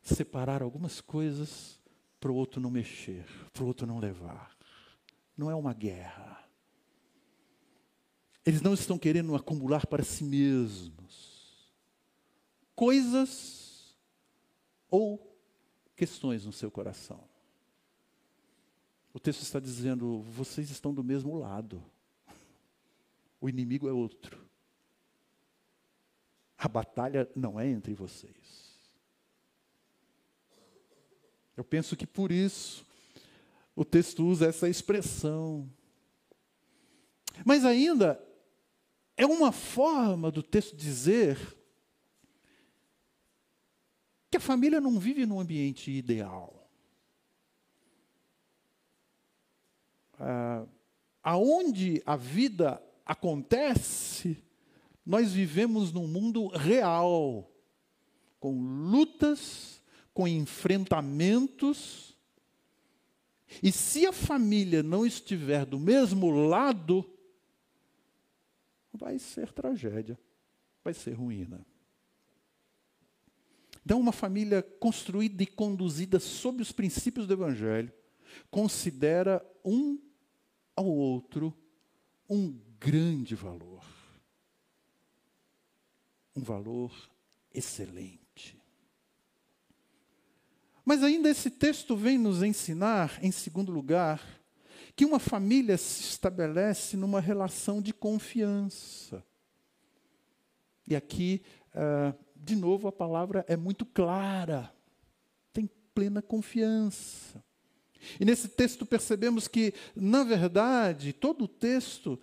[0.00, 1.80] separar algumas coisas
[2.18, 4.56] para o outro não mexer, para o outro não levar.
[5.36, 6.42] Não é uma guerra.
[8.44, 11.32] Eles não estão querendo acumular para si mesmos
[12.74, 13.96] coisas
[14.90, 15.36] ou
[15.94, 17.22] questões no seu coração.
[19.12, 21.82] O texto está dizendo: vocês estão do mesmo lado.
[23.42, 24.48] O inimigo é outro.
[26.56, 28.80] A batalha não é entre vocês.
[31.54, 32.86] Eu penso que por isso
[33.76, 35.70] o texto usa essa expressão.
[37.44, 38.22] Mas ainda
[39.16, 41.36] é uma forma do texto dizer
[44.30, 46.62] que a família não vive num ambiente ideal.
[50.22, 50.64] ah,
[51.22, 54.42] aonde a vida acontece,
[55.04, 57.50] nós vivemos num mundo real,
[58.38, 59.82] com lutas,
[60.14, 62.16] com enfrentamentos.
[63.62, 67.08] E se a família não estiver do mesmo lado,
[68.92, 70.18] vai ser tragédia,
[70.84, 71.66] vai ser ruína.
[73.84, 77.92] Então, uma família construída e conduzida sob os princípios do Evangelho
[78.50, 79.98] considera um
[80.76, 81.54] ao outro
[82.28, 83.84] um grande valor.
[86.34, 86.92] Um valor
[87.54, 88.60] excelente.
[90.84, 94.20] Mas ainda esse texto vem nos ensinar, em segundo lugar,
[94.96, 99.24] que uma família se estabelece numa relação de confiança.
[100.86, 104.74] E aqui, uh, de novo, a palavra é muito clara.
[105.52, 107.42] Tem plena confiança.
[108.18, 112.18] E nesse texto percebemos que, na verdade, todo o texto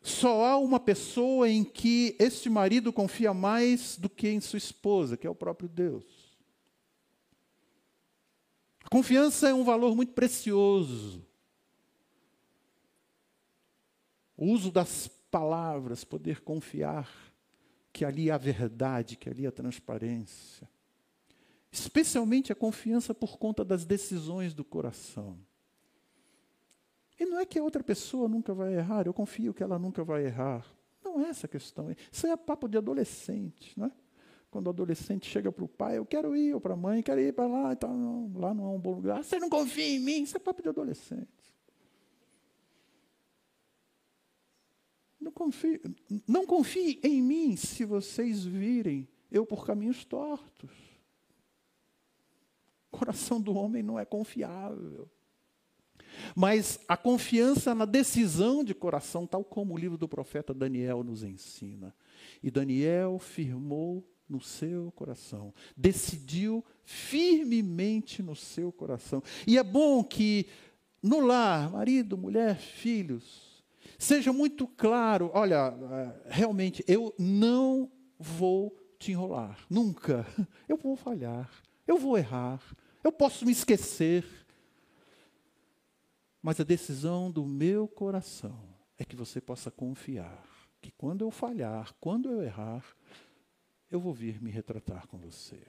[0.00, 5.16] só há uma pessoa em que este marido confia mais do que em sua esposa,
[5.16, 6.04] que é o próprio Deus.
[8.84, 11.26] A confiança é um valor muito precioso.
[14.36, 17.10] O uso das palavras, poder confiar
[17.92, 20.68] que ali há verdade, que ali há transparência.
[21.70, 25.38] Especialmente a confiança por conta das decisões do coração.
[27.18, 30.04] E não é que a outra pessoa nunca vai errar, eu confio que ela nunca
[30.04, 30.64] vai errar.
[31.04, 31.94] Não é essa questão.
[32.12, 33.92] Isso é papo de adolescente, não é?
[34.50, 37.20] Quando o adolescente chega para o pai, eu quero ir, ou para a mãe, quero
[37.20, 39.22] ir para lá, então, não, lá não é um bom lugar.
[39.22, 40.22] Você não confia em mim?
[40.22, 41.28] Isso é papo de adolescente.
[45.20, 45.80] Não confie,
[46.26, 50.70] não confie em mim se vocês virem eu por caminhos tortos.
[52.90, 55.10] O coração do homem não é confiável.
[56.34, 61.22] Mas a confiança na decisão de coração, tal como o livro do profeta Daniel nos
[61.22, 61.94] ensina.
[62.42, 65.54] E Daniel firmou no seu coração.
[65.76, 69.22] Decidiu firmemente no seu coração.
[69.46, 70.46] E é bom que
[71.02, 73.64] no lar, marido, mulher, filhos,
[73.98, 80.26] seja muito claro: olha, eh, realmente, eu não vou te enrolar, nunca.
[80.68, 81.50] Eu vou falhar,
[81.86, 82.60] eu vou errar,
[83.02, 84.24] eu posso me esquecer.
[86.42, 88.58] Mas a decisão do meu coração
[88.96, 90.44] é que você possa confiar
[90.80, 92.84] que quando eu falhar, quando eu errar,
[93.90, 95.60] eu vou vir me retratar com você.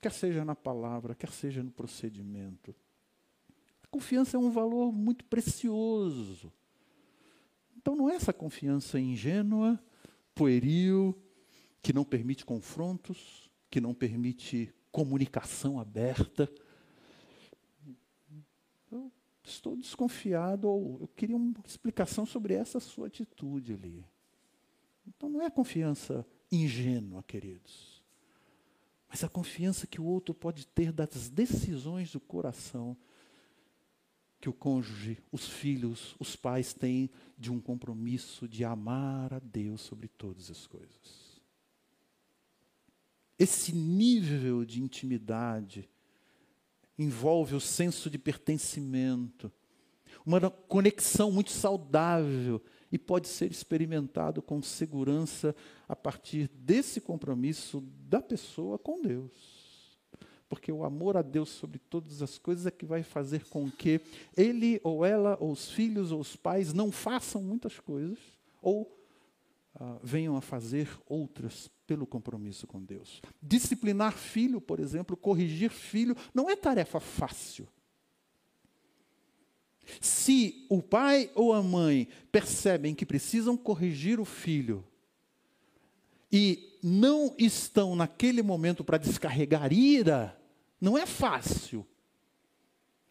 [0.00, 2.74] Quer seja na palavra, quer seja no procedimento.
[3.82, 6.52] A confiança é um valor muito precioso.
[7.76, 9.82] Então não é essa confiança ingênua,
[10.34, 11.16] pueril,
[11.82, 16.48] que não permite confrontos, que não permite comunicação aberta.
[19.44, 24.04] Estou desconfiado, ou eu queria uma explicação sobre essa sua atitude ali.
[25.06, 28.02] Então não é a confiança ingênua, queridos,
[29.08, 32.96] mas a confiança que o outro pode ter das decisões do coração
[34.42, 39.80] que o cônjuge, os filhos, os pais têm de um compromisso de amar a Deus
[39.82, 41.40] sobre todas as coisas.
[43.38, 45.88] Esse nível de intimidade
[46.98, 49.50] envolve o senso de pertencimento,
[50.24, 55.56] uma conexão muito saudável e pode ser experimentado com segurança
[55.88, 59.32] a partir desse compromisso da pessoa com Deus.
[60.48, 64.00] Porque o amor a Deus sobre todas as coisas é que vai fazer com que
[64.36, 68.18] ele ou ela, ou os filhos ou os pais, não façam muitas coisas,
[68.60, 68.94] ou
[69.74, 73.20] ah, venham a fazer outras pelo compromisso com Deus.
[73.42, 77.68] Disciplinar filho, por exemplo, corrigir filho, não é tarefa fácil.
[80.00, 84.82] Se o pai ou a mãe percebem que precisam corrigir o filho
[86.32, 90.40] e não estão naquele momento para descarregar ira,
[90.80, 91.86] não é fácil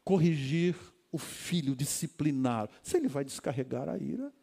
[0.04, 0.76] corrigir
[1.12, 2.68] o filho, disciplinar.
[2.82, 4.34] Se ele vai descarregar a ira,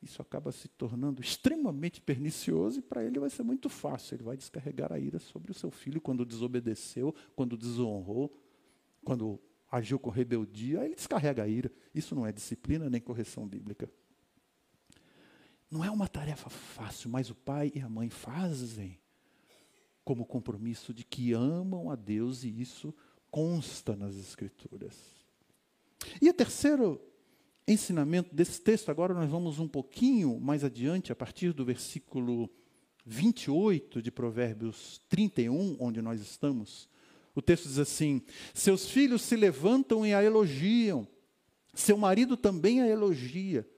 [0.00, 4.14] isso acaba se tornando extremamente pernicioso e para ele vai ser muito fácil.
[4.14, 8.32] Ele vai descarregar a ira sobre o seu filho quando desobedeceu, quando desonrou,
[9.04, 9.40] quando
[9.70, 11.70] agiu com rebeldia, aí ele descarrega a ira.
[11.94, 13.90] Isso não é disciplina nem correção bíblica.
[15.70, 18.98] Não é uma tarefa fácil, mas o pai e a mãe fazem
[20.04, 22.94] como compromisso de que amam a Deus e isso
[23.30, 24.96] consta nas Escrituras.
[26.22, 27.00] E o terceiro
[27.68, 32.50] ensinamento desse texto, agora nós vamos um pouquinho mais adiante, a partir do versículo
[33.04, 36.88] 28 de Provérbios 31, onde nós estamos.
[37.34, 38.22] O texto diz assim:
[38.54, 41.06] Seus filhos se levantam e a elogiam,
[41.74, 43.68] seu marido também a elogia,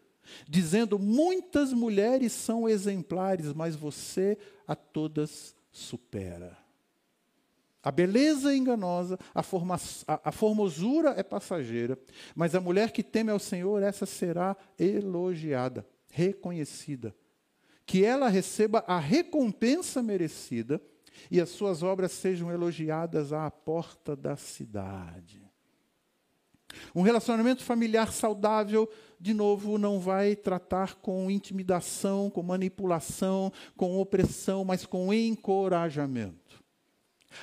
[0.48, 6.59] dizendo: Muitas mulheres são exemplares, mas você a todas supera.
[7.82, 11.98] A beleza é enganosa, a, forma, a, a, formosura é passageira,
[12.34, 17.14] mas a mulher que teme ao Senhor, essa será elogiada, reconhecida.
[17.86, 20.80] Que ela receba a recompensa merecida
[21.30, 25.42] e as suas obras sejam elogiadas à porta da cidade.
[26.94, 34.64] Um relacionamento familiar saudável, de novo, não vai tratar com intimidação, com manipulação, com opressão,
[34.64, 36.39] mas com encorajamento.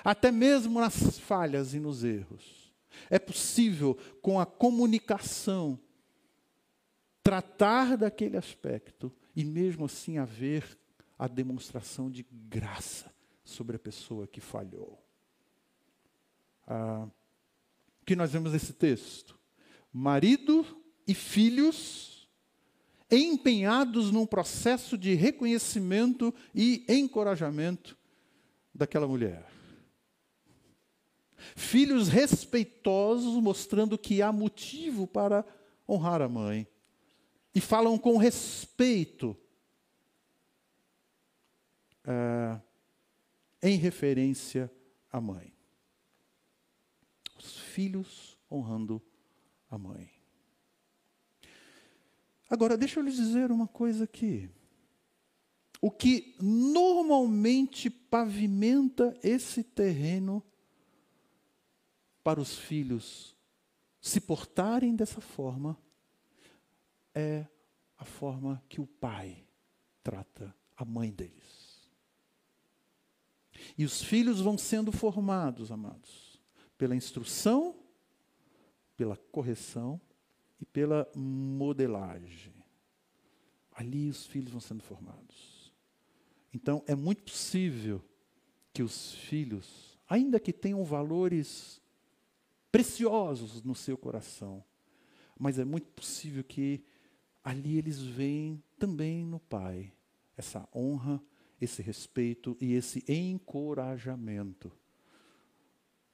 [0.04, 2.74] Até mesmo nas falhas e nos erros.
[3.10, 5.80] É possível, com a comunicação,
[7.24, 10.78] tratar daquele aspecto e mesmo assim haver
[11.18, 13.14] a demonstração de graça
[13.44, 15.02] sobre a pessoa que falhou.
[16.68, 17.08] Ah,
[18.06, 19.38] que nós vemos nesse texto?
[19.92, 20.66] Marido
[21.08, 22.30] e filhos
[23.10, 27.98] empenhados num processo de reconhecimento e encorajamento
[28.74, 29.57] daquela mulher.
[31.56, 35.45] Filhos respeitosos, mostrando que há motivo para
[35.88, 36.68] honrar a mãe.
[37.54, 39.36] E falam com respeito.
[42.06, 42.62] Uh,
[43.62, 44.72] em referência
[45.12, 45.54] à mãe.
[47.38, 49.02] Os filhos honrando
[49.70, 50.10] a mãe.
[52.50, 54.50] Agora, deixa eu lhes dizer uma coisa aqui.
[55.82, 60.43] O que normalmente pavimenta esse terreno
[62.28, 63.38] para os filhos
[64.02, 65.78] se portarem dessa forma
[67.16, 67.48] é
[67.98, 69.48] a forma que o pai
[70.04, 71.90] trata a mãe deles.
[73.78, 76.38] E os filhos vão sendo formados, amados,
[76.78, 77.74] pela instrução,
[78.98, 79.98] pela correção
[80.60, 82.62] e pela modelagem.
[83.72, 85.72] Ali os filhos vão sendo formados.
[86.54, 88.04] Então é muito possível
[88.74, 91.82] que os filhos, ainda que tenham valores
[92.72, 94.63] preciosos no seu coração,
[95.39, 96.84] mas é muito possível que
[97.43, 99.93] ali eles veem também no pai
[100.36, 101.22] essa honra,
[101.59, 104.72] esse respeito e esse encorajamento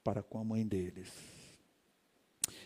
[0.04, 1.12] para com a mãe deles.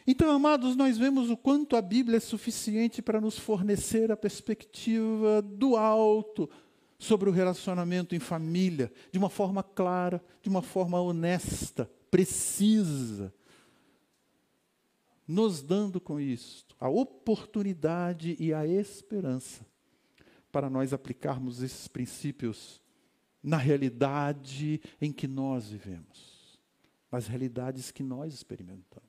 [0.05, 5.41] Então, amados, nós vemos o quanto a Bíblia é suficiente para nos fornecer a perspectiva
[5.41, 6.49] do alto
[6.97, 13.33] sobre o relacionamento em família, de uma forma clara, de uma forma honesta, precisa,
[15.27, 19.65] nos dando com isto a oportunidade e a esperança
[20.51, 22.81] para nós aplicarmos esses princípios
[23.43, 26.59] na realidade em que nós vivemos,
[27.11, 29.07] nas realidades que nós experimentamos.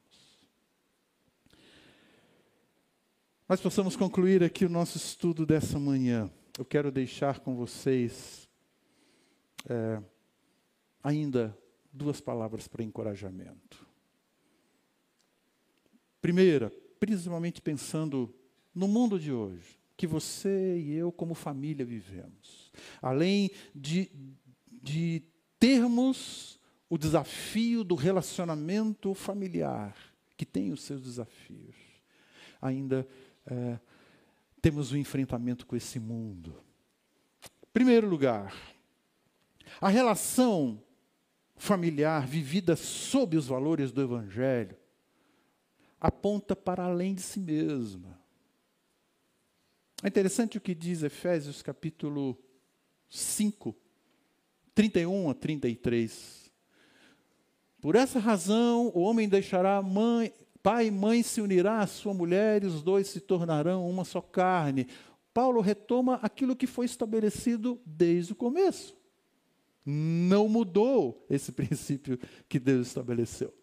[3.49, 6.31] Nós possamos concluir aqui o nosso estudo dessa manhã.
[6.59, 8.47] Eu quero deixar com vocês
[9.67, 10.03] é,
[11.03, 11.57] ainda
[11.91, 13.88] duas palavras para encorajamento.
[16.21, 18.35] Primeira, principalmente pensando
[18.75, 22.73] no mundo de hoje, que você e eu, como família, vivemos.
[23.03, 24.11] Além de,
[24.83, 25.23] de
[25.59, 26.59] termos
[26.89, 29.97] o desafio do relacionamento familiar,
[30.37, 31.77] que tem os seus desafios,
[32.63, 33.07] ainda
[33.47, 33.79] é,
[34.63, 36.55] temos o um enfrentamento com esse mundo.
[37.73, 38.55] Primeiro lugar,
[39.81, 40.83] a relação
[41.57, 44.77] familiar vivida sob os valores do Evangelho
[46.01, 48.19] aponta para além de si mesma.
[50.03, 52.39] É interessante o que diz Efésios capítulo
[53.09, 53.75] 5,
[54.75, 56.53] 31 a 33.
[57.81, 60.33] Por essa razão, o homem deixará mãe,
[60.63, 64.21] pai e mãe se unirá à sua mulher e os dois se tornarão uma só
[64.21, 64.87] carne.
[65.33, 68.97] Paulo retoma aquilo que foi estabelecido desde o começo.
[69.85, 72.19] Não mudou esse princípio
[72.49, 73.55] que Deus estabeleceu.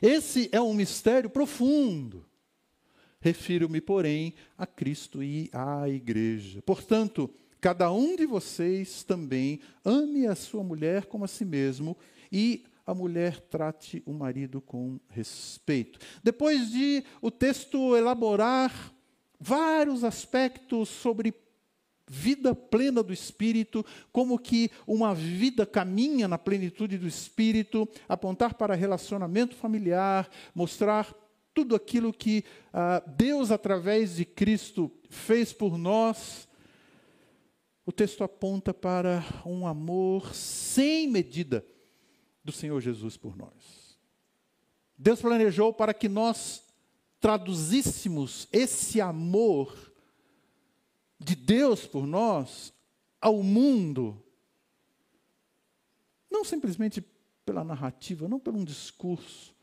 [0.00, 2.24] Esse é um mistério profundo.
[3.20, 6.62] Refiro-me, porém, a Cristo e à igreja.
[6.62, 7.28] Portanto,
[7.60, 11.96] cada um de vocês também ame a sua mulher como a si mesmo
[12.30, 15.98] e a mulher trate o marido com respeito.
[16.22, 18.92] Depois de o texto elaborar
[19.40, 21.32] vários aspectos sobre
[22.08, 28.74] vida plena do Espírito, como que uma vida caminha na plenitude do Espírito, apontar para
[28.74, 31.12] relacionamento familiar, mostrar
[31.52, 36.46] tudo aquilo que ah, Deus, através de Cristo, fez por nós.
[37.84, 41.64] O texto aponta para um amor sem medida
[42.44, 43.96] do Senhor Jesus por nós.
[44.98, 46.62] Deus planejou para que nós
[47.20, 49.74] traduzíssemos esse amor
[51.18, 52.72] de Deus por nós
[53.20, 54.22] ao mundo,
[56.30, 57.00] não simplesmente
[57.44, 59.54] pela narrativa, não por um discurso,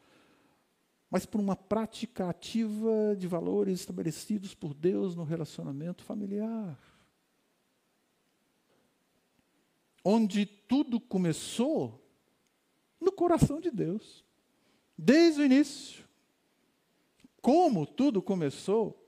[1.10, 6.80] mas por uma prática ativa de valores estabelecidos por Deus no relacionamento familiar.
[10.04, 12.04] Onde tudo começou
[13.00, 14.26] no coração de Deus,
[14.98, 16.04] desde o início.
[17.42, 19.03] Como tudo começou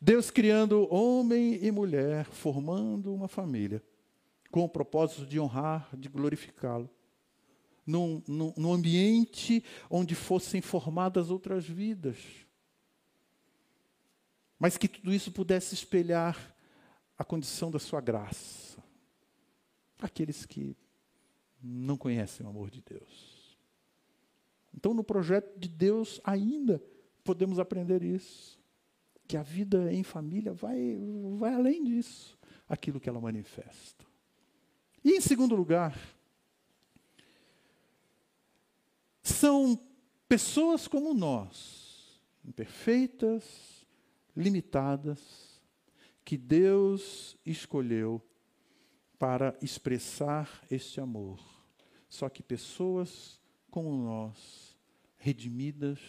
[0.00, 3.82] Deus criando homem e mulher, formando uma família,
[4.50, 6.88] com o propósito de honrar, de glorificá-lo.
[7.84, 12.18] Num, num, num, ambiente onde fossem formadas outras vidas.
[14.58, 16.54] Mas que tudo isso pudesse espelhar
[17.16, 18.82] a condição da sua graça.
[20.00, 20.76] Aqueles que
[21.62, 23.56] não conhecem o amor de Deus.
[24.76, 26.82] Então, no projeto de Deus, ainda
[27.24, 28.57] podemos aprender isso
[29.28, 30.98] que a vida em família vai,
[31.36, 34.06] vai além disso, aquilo que ela manifesta.
[35.04, 35.94] E em segundo lugar,
[39.22, 39.78] são
[40.26, 43.86] pessoas como nós, imperfeitas,
[44.34, 45.60] limitadas,
[46.24, 48.22] que Deus escolheu
[49.18, 51.38] para expressar este amor.
[52.08, 53.38] Só que pessoas
[53.70, 54.74] como nós,
[55.18, 56.00] redimidas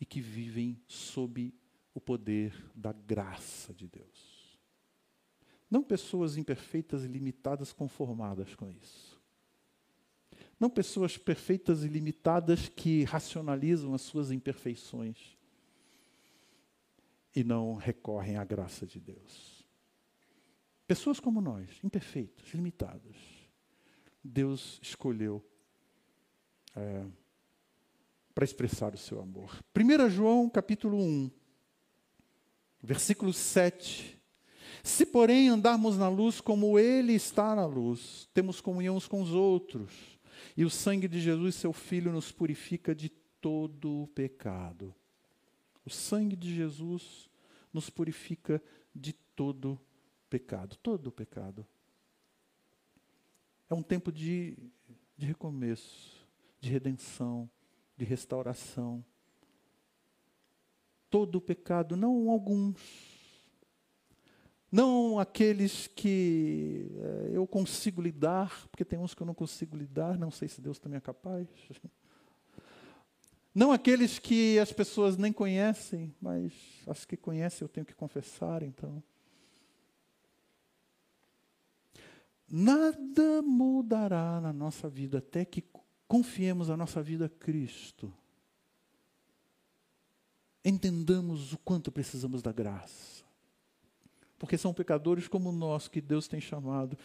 [0.00, 1.54] e que vivem sob
[2.00, 4.58] o poder da graça de Deus.
[5.70, 9.20] Não pessoas imperfeitas e limitadas conformadas com isso.
[10.58, 15.36] Não pessoas perfeitas e limitadas que racionalizam as suas imperfeições
[17.34, 19.64] e não recorrem à graça de Deus.
[20.86, 23.16] Pessoas como nós, imperfeitas, limitadas,
[24.24, 25.44] Deus escolheu
[26.74, 27.06] é,
[28.34, 29.62] para expressar o seu amor.
[29.76, 31.30] 1 João capítulo 1,
[32.82, 34.18] versículo 7,
[34.82, 39.32] Se, porém, andarmos na luz como Ele está na luz, temos comunhão uns com os
[39.32, 39.92] outros,
[40.56, 43.08] e o sangue de Jesus, seu Filho, nos purifica de
[43.40, 44.94] todo o pecado.
[45.84, 47.28] O sangue de Jesus
[47.72, 48.62] nos purifica
[48.94, 49.80] de todo
[50.28, 51.66] pecado, todo pecado.
[53.68, 54.56] É um tempo de,
[55.16, 56.26] de recomeço,
[56.60, 57.48] de redenção,
[57.96, 59.04] de restauração.
[61.10, 62.76] Todo o pecado, não alguns,
[64.70, 70.16] não aqueles que é, eu consigo lidar, porque tem uns que eu não consigo lidar,
[70.16, 71.48] não sei se Deus também é capaz.
[73.52, 76.52] Não aqueles que as pessoas nem conhecem, mas
[76.86, 79.02] as que conhecem eu tenho que confessar, então.
[82.48, 85.64] Nada mudará na nossa vida até que
[86.06, 88.12] confiemos a nossa vida a Cristo.
[90.64, 93.20] Entendamos o quanto precisamos da graça
[94.40, 96.96] porque são pecadores como nós que Deus tem chamado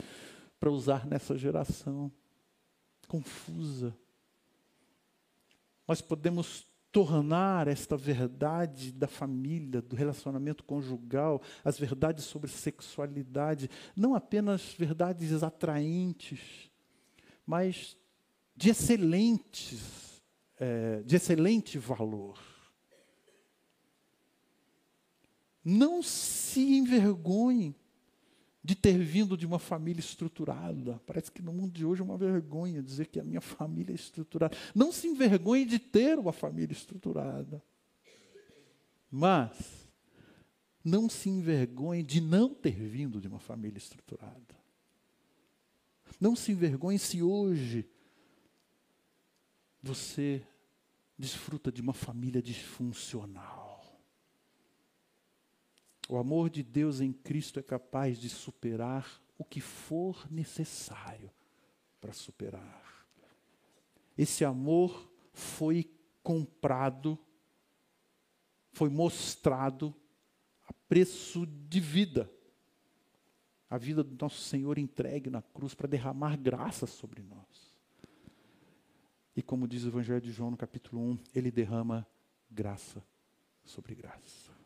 [0.58, 2.10] para usar nessa geração
[3.10, 3.93] confusa.
[5.86, 14.16] Nós podemos tornar esta verdade da família, do relacionamento conjugal, as verdades sobre sexualidade, não
[14.16, 16.72] apenas verdades atraentes,
[17.45, 17.97] mas
[18.56, 20.24] de excelentes,
[20.58, 22.55] é, de excelente valor.
[25.66, 27.76] Não se envergonhe
[28.63, 31.01] de ter vindo de uma família estruturada.
[31.05, 33.95] Parece que no mundo de hoje é uma vergonha dizer que a minha família é
[33.95, 34.55] estruturada.
[34.76, 37.63] Não se envergonhe de ter uma família estruturada.
[39.09, 39.88] Mas
[40.84, 44.55] não se envergonhe de não ter vindo de uma família estruturada.
[46.20, 47.89] Não se envergonhe se hoje
[49.82, 50.45] você
[51.18, 53.64] desfruta de uma família disfuncional.
[56.08, 61.32] O amor de Deus em Cristo é capaz de superar o que for necessário
[61.99, 63.08] para superar.
[64.18, 65.89] Esse amor foi
[66.22, 67.18] comprado,
[68.72, 69.93] foi mostrado
[70.68, 72.32] a preço de vida.
[73.70, 77.76] A vida do nosso Senhor entregue na cruz para derramar graça sobre nós.
[79.36, 82.08] E como diz o Evangelho de João no capítulo 1, ele derrama
[82.49, 83.03] graça
[83.66, 84.64] sobre graça.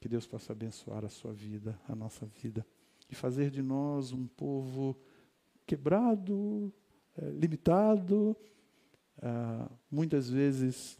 [0.00, 2.66] Que Deus possa abençoar a sua vida, a nossa vida,
[3.10, 4.96] e fazer de nós um povo
[5.66, 6.72] quebrado,
[7.16, 8.36] é, limitado,
[9.22, 10.98] ah, muitas vezes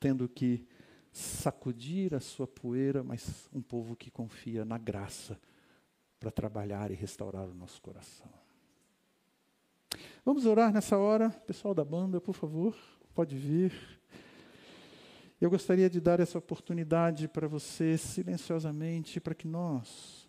[0.00, 0.66] tendo que
[1.12, 5.40] sacudir a sua poeira, mas um povo que confia na graça
[6.20, 8.28] para trabalhar e restaurar o nosso coração.
[10.24, 12.76] Vamos orar nessa hora, pessoal da banda, por favor,
[13.14, 13.72] pode vir.
[15.38, 20.26] Eu gostaria de dar essa oportunidade para você, silenciosamente, para que nós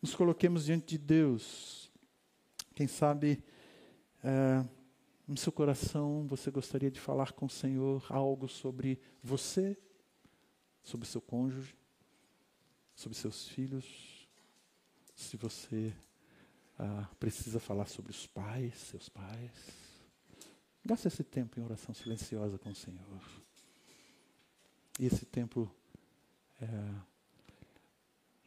[0.00, 1.92] nos coloquemos diante de Deus.
[2.74, 3.44] Quem sabe,
[4.24, 4.64] é,
[5.28, 9.76] no seu coração, você gostaria de falar com o Senhor algo sobre você,
[10.82, 11.76] sobre seu cônjuge,
[12.94, 14.26] sobre seus filhos.
[15.14, 15.94] Se você
[16.78, 19.52] ah, precisa falar sobre os pais, seus pais.
[20.82, 23.49] Gaste esse tempo em oração silenciosa com o Senhor.
[25.00, 25.74] E esse tempo
[26.60, 26.66] é,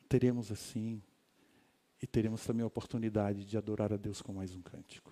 [0.07, 1.01] teremos assim,
[1.99, 5.11] e teremos também a oportunidade de adorar a Deus com mais um cântico.